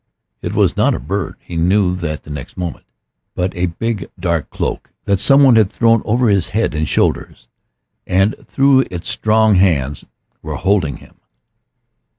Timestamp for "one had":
5.43-5.71